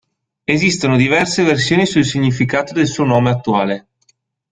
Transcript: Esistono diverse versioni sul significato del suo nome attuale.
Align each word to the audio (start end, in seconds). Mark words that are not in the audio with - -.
Esistono 0.45 0.97
diverse 0.97 1.43
versioni 1.43 1.85
sul 1.85 2.03
significato 2.05 2.73
del 2.73 2.87
suo 2.87 3.03
nome 3.05 3.29
attuale. 3.29 3.87